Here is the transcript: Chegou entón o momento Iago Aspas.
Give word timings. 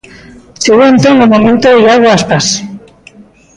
Chegou 0.61 0.87
entón 0.89 1.15
o 1.25 1.31
momento 1.33 1.67
Iago 1.83 2.07
Aspas. 2.17 2.45